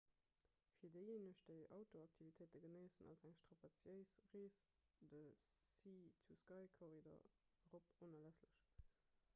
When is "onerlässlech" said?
8.09-8.67